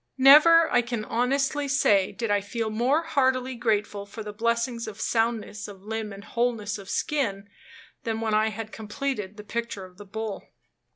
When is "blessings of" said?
4.33-4.99